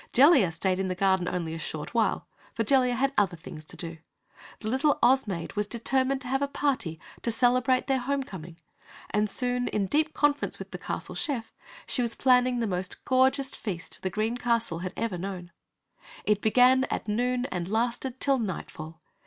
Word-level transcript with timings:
Jellia 0.13 0.51
stayed 0.51 0.79
in 0.79 0.87
the 0.87 0.95
garden 0.95 1.27
only 1.27 1.53
a 1.53 1.59
short 1.59 1.93
while, 1.93 2.25
for 2.55 2.63
Jellia 2.63 2.95
had 2.95 3.13
other 3.19 3.37
things 3.37 3.63
to 3.65 3.77
do. 3.77 3.99
The 4.61 4.67
little 4.67 4.97
Oz 5.03 5.27
Maid 5.27 5.53
was 5.55 5.67
determined 5.67 6.21
to 6.21 6.27
have 6.27 6.41
a 6.41 6.47
party 6.47 6.99
to 7.21 7.29
celebrate 7.31 7.85
their 7.85 7.99
home 7.99 8.23
coming 8.23 8.57
and 9.11 9.29
soon, 9.29 9.67
in 9.67 9.85
deep 9.85 10.15
conference 10.15 10.57
with 10.57 10.71
the 10.71 10.79
castle 10.79 11.13
chef, 11.13 11.53
she 11.85 12.01
was 12.01 12.15
planning 12.15 12.61
the 12.61 12.65
most 12.65 13.05
gorgeous 13.05 13.51
feast 13.51 14.01
the 14.01 14.09
Green 14.09 14.37
Castle 14.37 14.81
ever 14.97 15.13
had 15.13 15.21
known. 15.21 15.51
It 16.23 16.41
began 16.41 16.85
at 16.85 17.07
noon 17.07 17.45
and 17.51 17.69
lasted 17.69 18.19
till 18.19 18.39
nightfall. 18.39 18.99